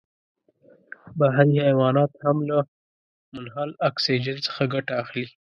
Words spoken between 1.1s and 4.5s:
بحري حیوانات هم له منحل اکسیجن